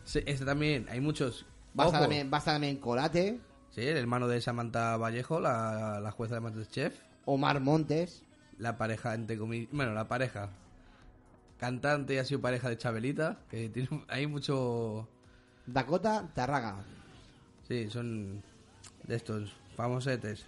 [0.04, 1.46] Se- Este también, hay muchos.
[1.78, 2.08] Va a, estar Ojo.
[2.08, 3.40] también, va a estar también Colate,
[3.70, 6.94] Sí, el hermano de Samantha Vallejo, la, la jueza de Masterchef.
[7.24, 8.22] Omar Montes.
[8.58, 9.70] La pareja, entre comillas.
[9.72, 10.50] Bueno, la pareja.
[11.58, 13.38] Cantante y ha sido pareja de Chabelita.
[13.48, 15.08] Que tiene, hay mucho.
[15.66, 16.84] Dakota Tarraga.
[17.68, 18.42] Sí, son
[19.04, 20.44] de estos famosetes.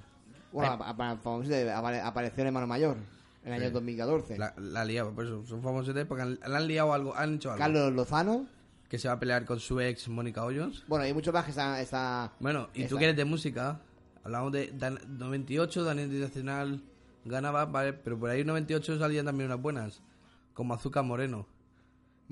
[0.53, 2.97] Bueno, Hay- a- a- famoso de- apare- apareció en Hermano Mayor
[3.45, 3.73] en el año Sí.
[3.75, 4.39] 2014.
[4.39, 7.51] La, la liado, por eso son famosetes porque han, le han liado algo, han hecho
[7.51, 7.59] algo.
[7.59, 8.47] Carlos Lozano.
[8.89, 10.85] Que se va a pelear con su ex Mónica Hoyos.
[10.87, 11.81] Bueno, hay muchos más que está...
[11.81, 13.81] está Bueno, y tú que eres de música,
[14.23, 16.83] hablamos de Dan- 98, Daniel Internacional
[17.25, 20.03] ganaba, vale, pero por ahí 98 salían también unas buenas,
[20.53, 21.47] como Azúcar Moreno.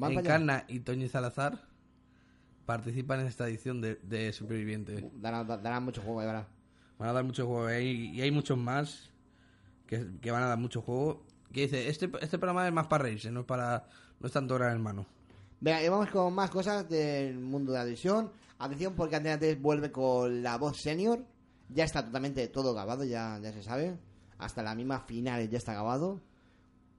[0.00, 1.66] Encarna y Toñi Salazar
[2.66, 5.10] participan en esta edición de, de Superviviente.
[5.14, 6.46] Darán, darán mucho juego, de verdad.
[6.98, 9.10] Van a dar mucho juego ahí, y hay muchos más
[9.86, 11.22] que, van a dar mucho juego.
[11.52, 13.84] Que dice, este, este programa es más para reírse, no es para
[14.20, 15.06] no es tanto gran hermano.
[15.60, 18.30] Venga, y vamos con más cosas del mundo de la televisión.
[18.58, 21.24] Atención porque Antena 3 vuelve con la voz senior.
[21.68, 23.96] Ya está totalmente todo grabado, ya, ya se sabe.
[24.38, 26.20] Hasta la misma finales ya está grabado.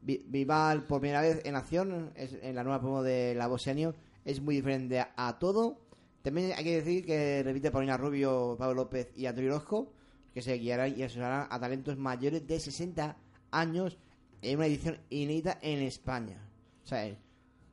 [0.01, 3.61] Vi- Vival por primera vez en acción es en la nueva promo de la voz
[3.63, 3.95] senior.
[4.25, 5.77] Es muy diferente a, a todo.
[6.21, 9.92] También hay que decir que repite Paulina Rubio, Pablo López y Antonio Orozco,
[10.33, 13.15] que se guiarán y asesorarán a talentos mayores de 60
[13.51, 13.97] años
[14.41, 16.37] en una edición inédita en España.
[16.83, 17.17] O sea, es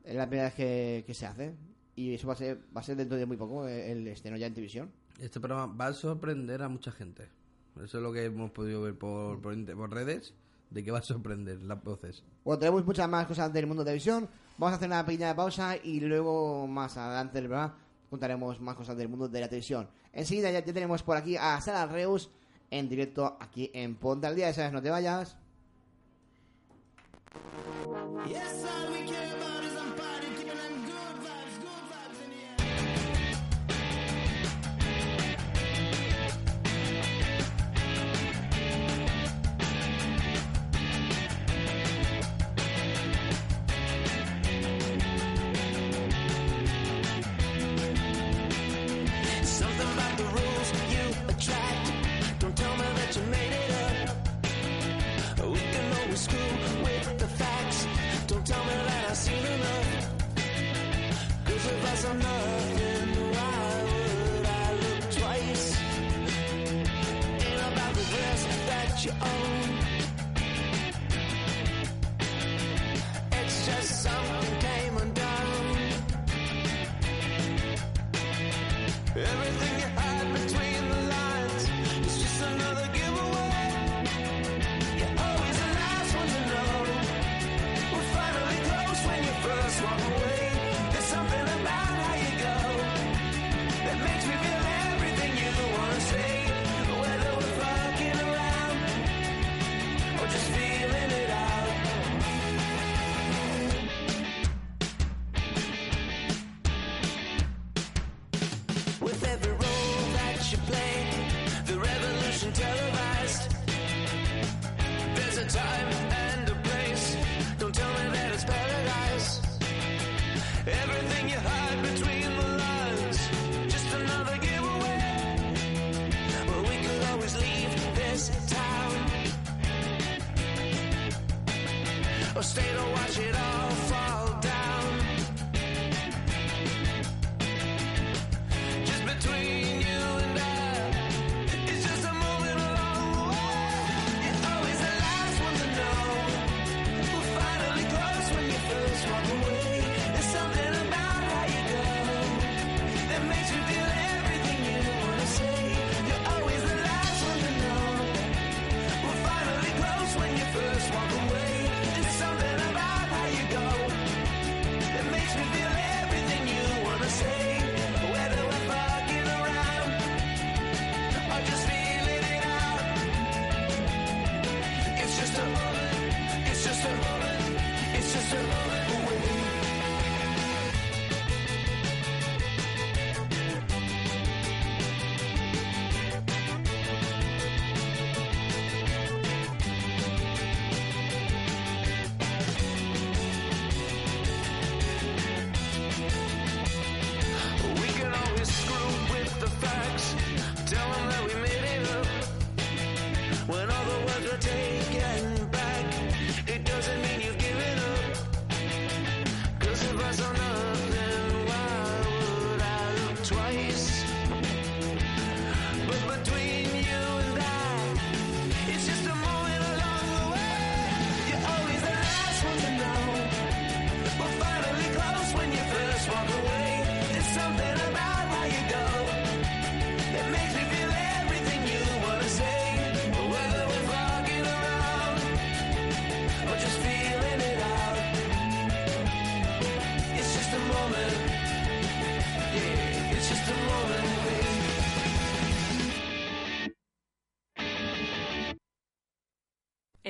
[0.04, 1.54] la primera vez que, que se hace.
[1.96, 4.36] Y eso va a ser, va a ser dentro de muy poco eh, el estreno
[4.36, 4.90] ya en televisión.
[5.18, 7.28] Este programa va a sorprender a mucha gente.
[7.76, 10.34] Eso es lo que hemos podido ver por, por, redes,
[10.70, 12.24] de que va a sorprender las voces.
[12.44, 14.28] Bueno, tenemos muchas más cosas del mundo de televisión.
[14.58, 17.76] Vamos a hacer una pequeña pausa y luego más adelante del programa
[18.08, 19.88] contaremos más cosas del mundo de la televisión.
[20.12, 22.30] Enseguida ya tenemos por aquí a Sara Reus
[22.71, 24.49] en directo aquí en Ponte al Día.
[24.49, 25.37] Ya sabes, no te vayas.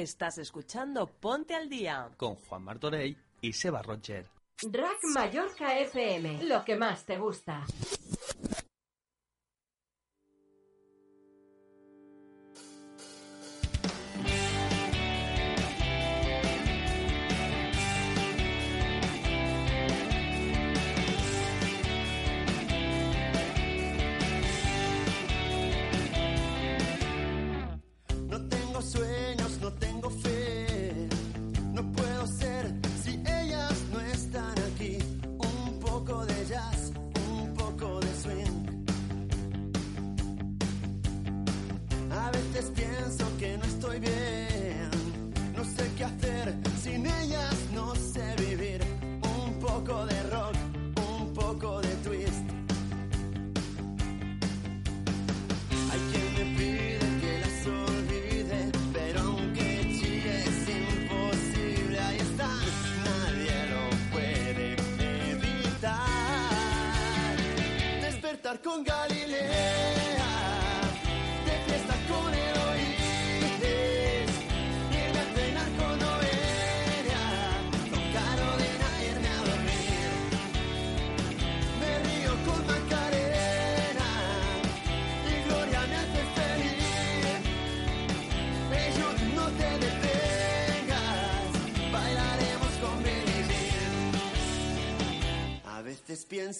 [0.00, 4.24] Estás escuchando Ponte al Día con Juan Martorey y Seba Roger.
[4.62, 7.66] Rack Mallorca FM, lo que más te gusta.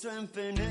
[0.00, 0.69] something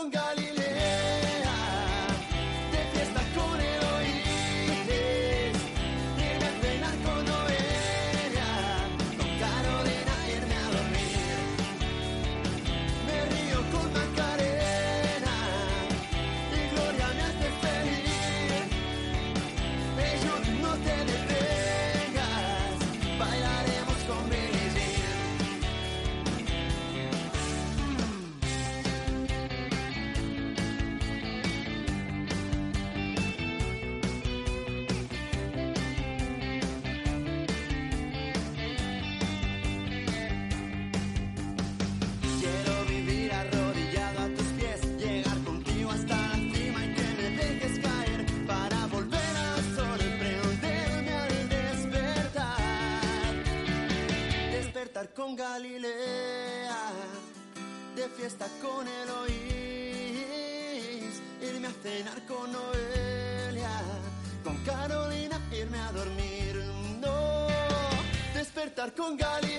[0.00, 1.19] 勇敢历练
[58.60, 59.40] con Eloís,
[61.40, 63.82] irme a cenar con Noelia,
[64.44, 66.56] con Carolina irme a dormir,
[67.00, 67.46] no,
[68.34, 69.49] despertar con Gali.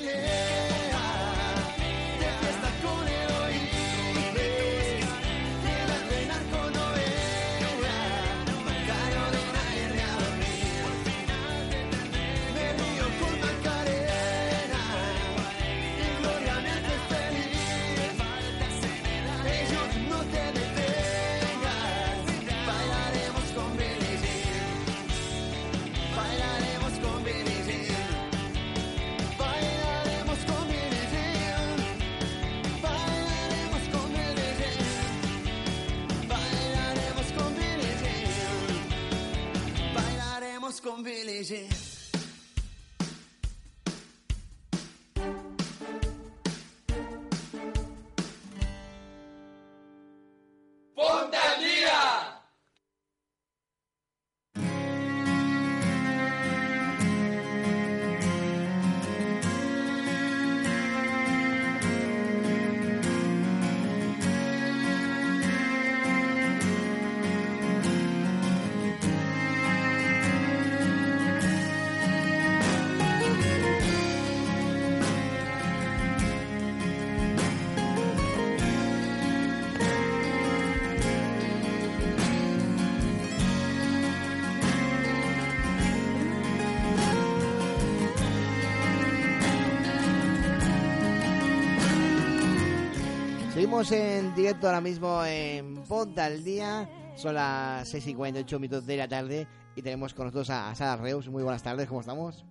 [93.85, 96.87] Seguimos en directo ahora mismo en Ponta al Día.
[97.15, 101.01] Son las 6 y 48 minutos de la tarde y tenemos con nosotros a, Sara
[101.01, 101.29] Reus.
[101.29, 102.45] Muy buenas tardes, ¿cómo estamos?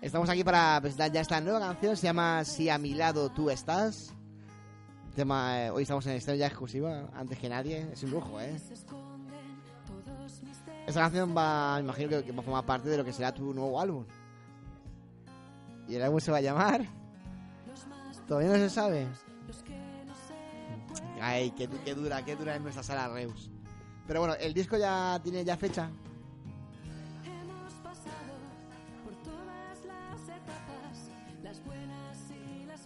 [0.00, 3.50] Estamos aquí para presentar ya esta nueva canción, se llama Si a mi lado tú
[3.50, 4.14] estás.
[5.14, 7.88] Tema, eh, hoy estamos en estreno ya exclusiva, antes que nadie.
[7.92, 8.56] Es un lujo, ¿eh?
[10.86, 13.52] Esta canción va, me imagino que va a formar parte de lo que será tu
[13.52, 14.04] nuevo álbum.
[15.88, 16.97] Y el álbum se va a llamar...
[18.28, 19.06] Todavía no se sabe.
[21.20, 23.50] Ay, qué, qué dura, qué dura es nuestra sala Reus.
[24.06, 25.90] Pero bueno, el disco ya tiene ya fecha.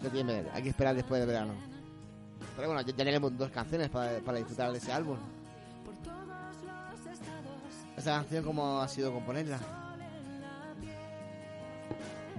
[0.00, 1.54] Septiembre, hay que esperar después del verano.
[2.56, 5.16] Pero bueno, ya tenemos dos canciones para, para disfrutar de ese álbum.
[7.96, 9.58] Esta canción, ¿cómo ha sido componerla?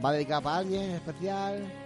[0.04, 1.82] ¿Va dedicada para alguien en especial?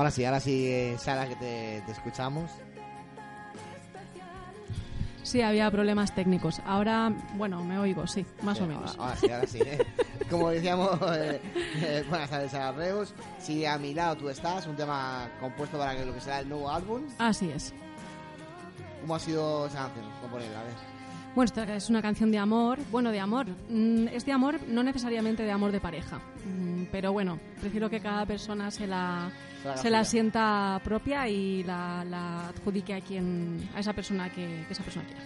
[0.00, 2.50] Ahora sí, ahora sí, eh, Sara, que te, te escuchamos.
[5.22, 6.62] Sí, había problemas técnicos.
[6.64, 8.96] Ahora, bueno, me oigo, sí, más o menos.
[8.98, 9.58] Ahora sí, ahora sí.
[9.60, 9.78] ¿eh?
[10.30, 11.38] Como decíamos, eh,
[11.82, 13.12] eh, buenas tardes a Reus.
[13.38, 16.48] Si a mi lado tú estás, un tema compuesto para que lo que será el
[16.48, 17.02] nuevo álbum.
[17.18, 17.74] Así es.
[19.02, 20.06] ¿Cómo ha sido esa canción?
[20.22, 20.72] Componerla, a ver.
[21.34, 22.78] Bueno, esta es una canción de amor.
[22.90, 23.46] Bueno, de amor.
[23.68, 26.20] Mm, Es de amor, no necesariamente de amor de pareja.
[26.46, 29.30] Mm, Pero bueno, prefiero que cada persona se la,
[29.76, 34.64] Se la se sienta propia y la, la adjudique a quien a esa persona que,
[34.66, 35.22] que esa persona quiera.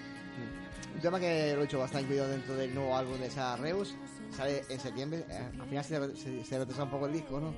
[0.94, 3.94] Un tema que lo he hecho bastante incluido dentro del nuevo álbum de Sara Reus.
[4.30, 5.24] Sale en septiembre.
[5.28, 7.52] Eh, al final se, se, se retrasa un poco el disco, ¿no?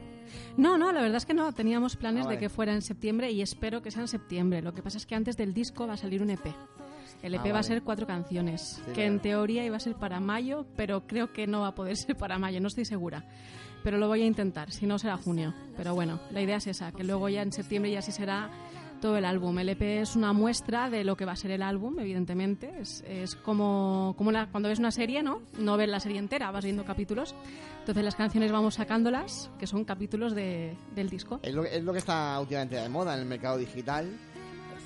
[0.56, 1.52] No, no, la verdad es que no.
[1.52, 2.36] Teníamos planes Ah, vale.
[2.36, 4.62] de que fuera en septiembre y espero que sea en septiembre.
[4.62, 6.46] Lo que pasa es que antes del disco va a salir un EP.
[7.22, 9.08] El EP Ah, va a ser cuatro canciones, Sí, que claro.
[9.12, 12.16] en teoría iba a ser para mayo, pero creo que no va a poder ser
[12.16, 13.24] para mayo, no estoy segura.
[13.86, 15.54] Pero lo voy a intentar, si no será junio.
[15.76, 18.50] Pero bueno, la idea es esa, que luego ya en septiembre ya sí será
[19.00, 19.56] todo el álbum.
[19.60, 22.72] El EP es una muestra de lo que va a ser el álbum, evidentemente.
[22.80, 25.40] Es, es como, como cuando ves una serie, ¿no?
[25.60, 27.36] No ves la serie entera, vas viendo capítulos.
[27.78, 31.38] Entonces las canciones vamos sacándolas, que son capítulos de- del disco.
[31.44, 34.10] Es lo, es lo que está últimamente de moda en el mercado digital.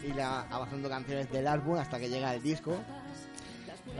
[0.06, 2.76] Ir avanzando canciones del álbum hasta que llega el disco.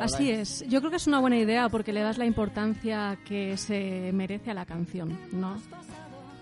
[0.01, 0.64] Así es.
[0.68, 4.51] Yo creo que es una buena idea porque le das la importancia que se merece
[4.51, 5.57] a la canción, ¿no?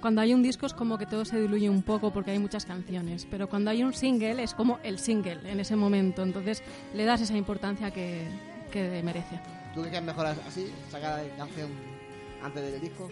[0.00, 2.64] Cuando hay un disco es como que todo se diluye un poco porque hay muchas
[2.64, 6.62] canciones, pero cuando hay un single es como el single en ese momento, entonces
[6.94, 8.22] le das esa importancia que,
[8.70, 9.40] que merece.
[9.74, 10.72] ¿Tú crees que es mejor así?
[10.90, 11.70] ¿Sacar la canción
[12.42, 13.08] antes del disco?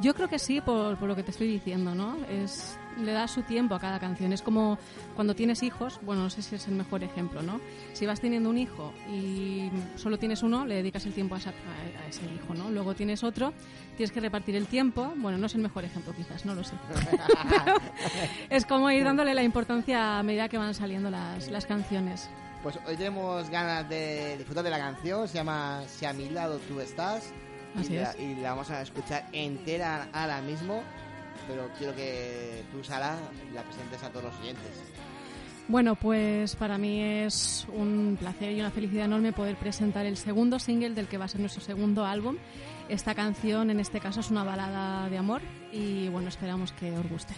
[0.00, 2.16] Yo creo que sí, por, por lo que te estoy diciendo, ¿no?
[2.30, 4.32] Es, le das su tiempo a cada canción.
[4.32, 4.78] Es como
[5.16, 7.60] cuando tienes hijos, bueno, no sé si es el mejor ejemplo, ¿no?
[7.94, 11.50] Si vas teniendo un hijo y solo tienes uno, le dedicas el tiempo a, esa-
[11.50, 12.70] a- ese hijo, ¿no?
[12.70, 13.52] Luego tienes otro,
[13.96, 15.12] tienes que repartir el tiempo.
[15.16, 16.74] Bueno, no es el mejor ejemplo quizás, no lo sé.
[18.50, 22.28] Es como ir dándole la importancia a medida que van saliendo las, las canciones.
[22.62, 25.28] Pues hoy tenemos ganas de disfrutar de la canción.
[25.28, 27.32] Se llama Si a mi lado tú estás.
[27.80, 28.20] Así y, la, es.
[28.20, 30.82] y la vamos a escuchar entera ahora mismo.
[31.46, 33.16] Pero quiero que tú, Sara,
[33.54, 34.66] la presentes a todos los oyentes.
[35.68, 40.58] Bueno, pues para mí es un placer y una felicidad enorme poder presentar el segundo
[40.58, 42.36] single del que va a ser nuestro segundo álbum.
[42.88, 47.08] Esta canción, en este caso, es una balada de amor y bueno, esperamos que os
[47.08, 47.34] guste.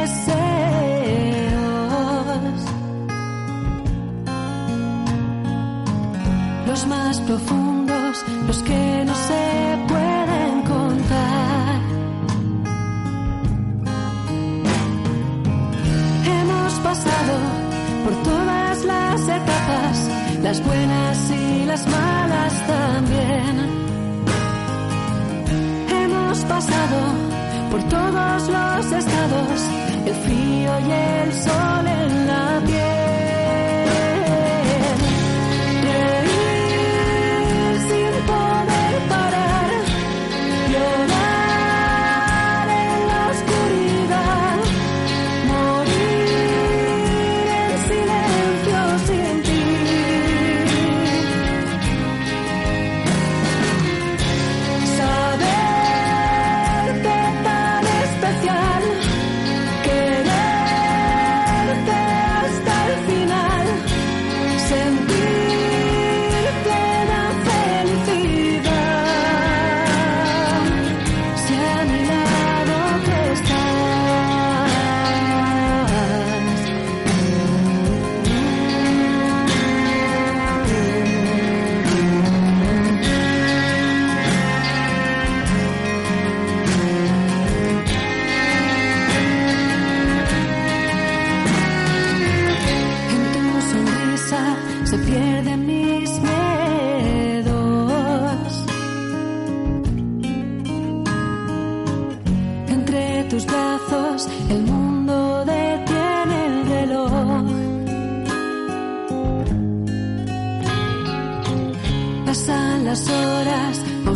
[0.00, 0.60] Deseos.
[7.26, 11.80] profundos, los que no se pueden contar.
[16.24, 17.34] Hemos pasado
[18.04, 19.96] por todas las etapas,
[20.42, 23.54] las buenas y las malas también.
[26.02, 26.98] Hemos pasado
[27.70, 29.60] por todos los estados,
[30.06, 33.09] el frío y el sol en la piel.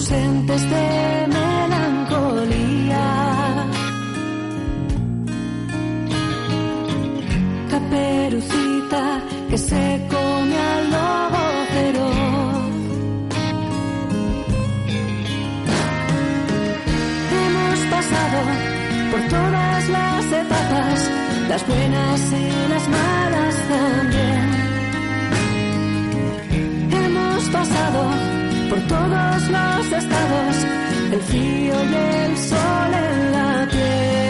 [0.05, 3.07] Ausentes de melancolía.
[7.70, 11.42] Caperucita que se come al lobo
[11.72, 12.14] feroz.
[17.40, 18.40] Hemos pasado
[19.11, 21.11] por todas las etapas,
[21.48, 24.34] las buenas y las malas también.
[28.89, 30.57] Todos los estados,
[31.12, 34.24] el frío y el sol en la piel.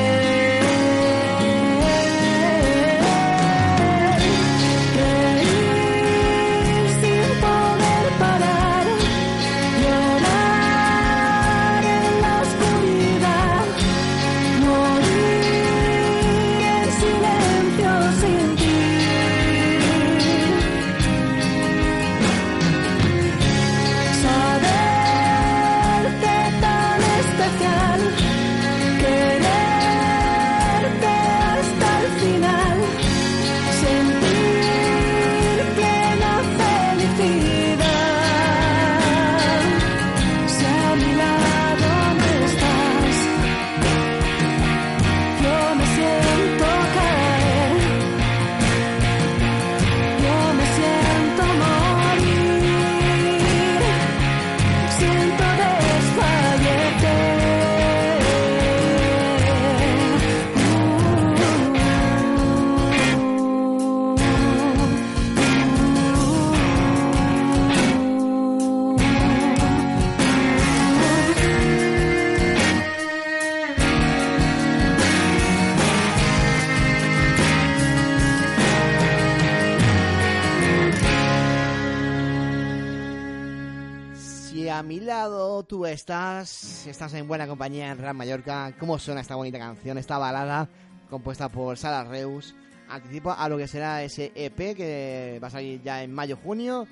[84.78, 89.36] A mi lado tú estás, estás en buena compañía en Real Mallorca, ¿cómo suena esta
[89.36, 90.68] bonita canción, esta balada
[91.08, 92.56] compuesta por Sara Reus?
[92.88, 96.88] Anticipa a lo que será ese EP que va a salir ya en mayo-junio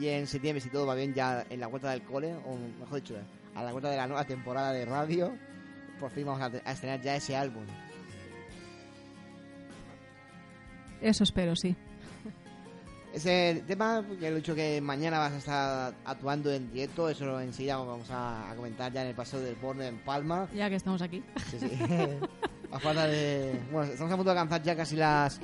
[0.00, 3.02] y en septiembre, si todo va bien, ya en la vuelta del cole, o mejor
[3.02, 3.14] dicho,
[3.54, 5.32] a la vuelta de la nueva temporada de radio,
[6.00, 7.64] por fin vamos a estrenar ya ese álbum.
[11.02, 11.76] Eso espero, sí.
[13.16, 17.78] Ese tema, que he dicho que mañana vas a estar actuando en directo, eso enseguida
[17.78, 20.46] vamos a, comentar ya en el paseo del Borne en Palma.
[20.54, 21.24] Ya que estamos aquí.
[21.50, 21.70] Sí, sí.
[22.70, 23.58] a falta de...
[23.72, 25.40] Bueno, estamos a punto de alcanzar ya casi las...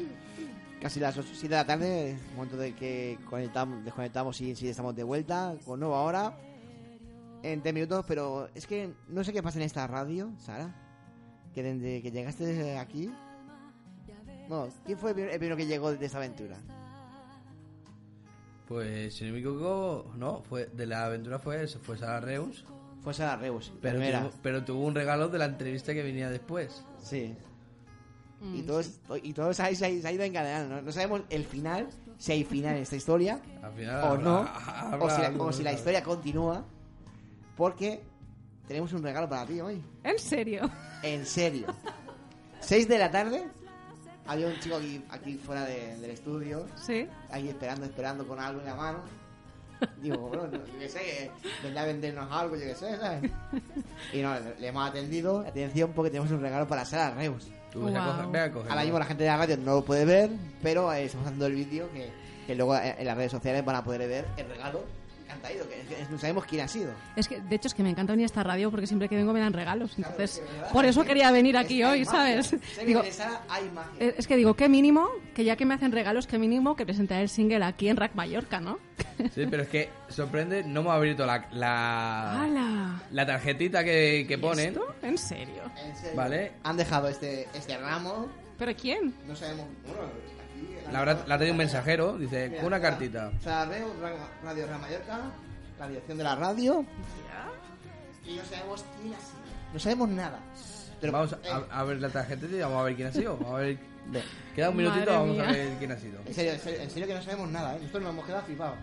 [0.83, 4.95] Casi las 8, 7 de la tarde, momento de que conectamos, desconectamos y enseguida estamos
[4.95, 6.37] de vuelta con nueva hora
[7.43, 10.75] en 10 minutos, pero es que no sé qué pasa en esta radio, Sara,
[11.55, 13.11] que desde que llegaste aquí...
[14.47, 16.59] Bueno, ¿quién fue el primero- el primero que llegó de esta aventura?
[18.69, 22.65] Pues si no me equivoco, no, fue de la aventura fue eso, fue Sara Reus.
[23.03, 24.21] Fue Sara Reus, pero primera.
[24.21, 26.85] tuvo, pero tuvo un regalo de la entrevista que venía después.
[27.03, 27.35] Sí.
[28.41, 30.77] Mm, Y todo, es- y todo se, ha, se ha- se ha ido encadenando.
[30.77, 30.83] ¿no?
[30.83, 31.89] No sabemos el final
[32.19, 35.43] si hay final en esta historia Al final o habrá- no, habrá o si, la,
[35.45, 36.65] o si la historia continúa,
[37.57, 38.01] porque
[38.69, 39.83] tenemos un regalo para ti hoy.
[40.05, 40.71] ¿En serio?
[41.03, 41.67] En serio.
[42.61, 43.45] 6 de la tarde.
[44.27, 46.66] Había un chico aquí, aquí fuera de- del estudio.
[46.77, 47.09] Sí.
[47.31, 48.99] Ahí esperando, esperando con algo en la mano.
[50.01, 51.31] Digo, bueno, no, yo qué sé,
[51.62, 53.29] vendrá a vendernos algo, yo qué sé, ¿sabes?
[54.12, 55.41] Y no, le, le hemos atendido.
[55.41, 57.49] Atención, porque tenemos un regalo para Sara Reus.
[57.73, 58.70] Tú, ve a coger- a.
[58.70, 60.31] Ahora mismo la gente de la radio no lo puede ver,
[60.62, 62.11] pero eh, estamos haciendo el vídeo que,
[62.47, 64.85] que luego eh, en las redes sociales van a poder ver el regalo
[65.33, 66.93] que han traído, que, que no sabemos quién ha sido.
[67.16, 69.16] Es que, de hecho, es que me encanta venir a esta radio porque siempre que
[69.16, 69.93] vengo me dan regalos.
[69.97, 72.55] Entonces, por eso quería venir aquí hoy, ¿sabes?
[72.87, 73.03] Digo,
[73.49, 73.93] hay magia.
[74.07, 76.85] eh, es que digo, qué mínimo, que ya que me hacen regalos, qué mínimo que
[76.85, 78.78] presentar el single aquí en Rack Mallorca, ¿no?
[79.35, 84.37] Sí, pero es que sorprende, no hemos abierto la, la, la tarjetita que, que ¿Y
[84.39, 84.68] ponen.
[84.68, 84.95] esto?
[85.03, 85.62] ¿En serio?
[85.85, 86.16] En serio.
[86.16, 86.53] Vale.
[86.64, 88.28] Han dejado este, este ramo.
[88.59, 89.14] ¿Pero quién?
[89.26, 89.66] No sabemos.
[89.87, 90.03] Bueno.
[90.93, 93.31] La, habrá- la ha traído un mensajero, dice, Mira, con una cartita.
[93.43, 95.21] Sara Reus, Ra- Radio Real Mallorca,
[95.79, 96.85] la dirección de la radio.
[98.27, 99.39] Y no sabemos quién ha sido.
[99.73, 100.39] No sabemos nada.
[101.01, 103.37] Pero, vamos eh, a, a ver la tarjetita y vamos a ver quién ha sido.
[103.37, 103.79] Vamos a ver.
[104.55, 106.21] Queda un Madre minutito, vamos a ver quién ha sido.
[106.27, 107.79] En serio, en serio, en serio que no sabemos nada, ¿eh?
[107.81, 108.77] Nosotros nos hemos quedado flipados.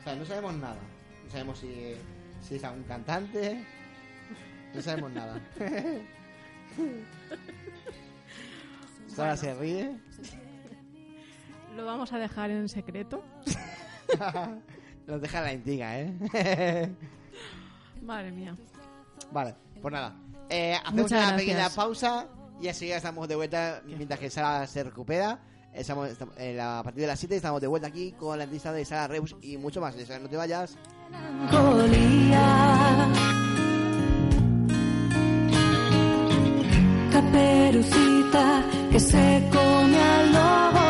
[0.00, 0.76] O sea, no sabemos nada.
[1.24, 1.94] No sabemos si,
[2.46, 3.64] si es un cantante.
[4.74, 5.40] No sabemos nada.
[9.14, 9.96] Sara se ríe.
[11.76, 13.22] Lo vamos a dejar en secreto.
[15.06, 16.12] Nos deja la intriga, ¿eh?
[18.02, 18.54] Madre mía.
[19.32, 20.14] vale, pues nada.
[20.48, 21.40] Eh, hacemos Muchas una gracias.
[21.40, 22.26] pequeña pausa
[22.60, 25.38] y así ya estamos de vuelta mientras que Sara se recupera.
[25.72, 28.72] Estamos, estamos- eh, a partir de las 7 estamos de vuelta aquí con la entrevista
[28.72, 29.94] de Sara Reus y mucho más.
[29.96, 30.76] No te vayas.
[31.10, 33.08] Melancolía.
[37.30, 40.89] Caperucita que se come al lobo